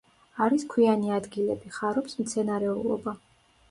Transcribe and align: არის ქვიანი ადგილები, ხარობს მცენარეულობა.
არის 0.45 0.65
ქვიანი 0.71 1.13
ადგილები, 1.19 1.71
ხარობს 1.79 2.21
მცენარეულობა. 2.25 3.19